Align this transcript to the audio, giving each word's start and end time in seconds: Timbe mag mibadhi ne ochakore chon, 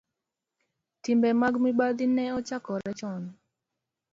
Timbe 1.03 1.29
mag 1.41 1.53
mibadhi 1.63 2.05
ne 2.15 2.23
ochakore 2.37 2.91
chon, 2.99 3.23